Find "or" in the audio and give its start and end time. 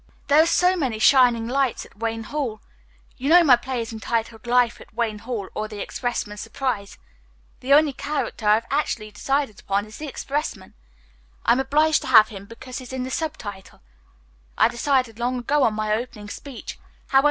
5.53-5.67